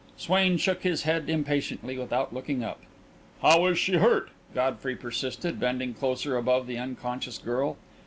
[0.17, 2.79] Swain shook his head impatiently, without looking up.
[3.43, 7.77] "How is she hurt?" Godfrey persisted, bending closer above the unconscious girl.